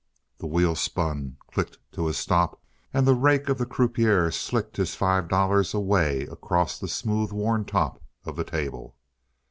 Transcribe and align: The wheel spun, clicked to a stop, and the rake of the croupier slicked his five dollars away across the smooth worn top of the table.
The 0.39 0.47
wheel 0.47 0.73
spun, 0.73 1.37
clicked 1.53 1.77
to 1.91 2.07
a 2.09 2.13
stop, 2.13 2.59
and 2.91 3.05
the 3.05 3.13
rake 3.13 3.49
of 3.49 3.59
the 3.59 3.67
croupier 3.67 4.31
slicked 4.31 4.77
his 4.77 4.95
five 4.95 5.27
dollars 5.27 5.75
away 5.75 6.23
across 6.23 6.79
the 6.79 6.87
smooth 6.87 7.31
worn 7.31 7.65
top 7.65 8.01
of 8.25 8.35
the 8.35 8.43
table. 8.43 8.95